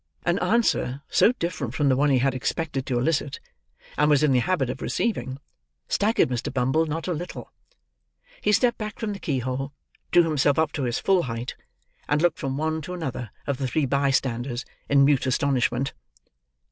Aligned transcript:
An 0.25 0.39
answer 0.39 1.03
so 1.09 1.31
different 1.33 1.75
from 1.75 1.87
the 1.87 1.95
one 1.95 2.09
he 2.09 2.17
had 2.17 2.33
expected 2.33 2.87
to 2.87 2.97
elicit, 2.97 3.39
and 3.99 4.09
was 4.09 4.23
in 4.23 4.31
the 4.31 4.39
habit 4.39 4.67
of 4.71 4.81
receiving, 4.81 5.37
staggered 5.87 6.29
Mr. 6.29 6.51
Bumble 6.51 6.87
not 6.87 7.07
a 7.07 7.13
little. 7.13 7.51
He 8.41 8.51
stepped 8.51 8.79
back 8.79 8.97
from 8.99 9.13
the 9.13 9.19
keyhole; 9.19 9.73
drew 10.09 10.23
himself 10.23 10.57
up 10.57 10.71
to 10.71 10.85
his 10.85 10.97
full 10.97 11.21
height; 11.21 11.55
and 12.09 12.19
looked 12.19 12.39
from 12.39 12.57
one 12.57 12.81
to 12.81 12.95
another 12.95 13.29
of 13.45 13.57
the 13.59 13.67
three 13.67 13.85
bystanders, 13.85 14.65
in 14.89 15.05
mute 15.05 15.27
astonishment. 15.27 15.93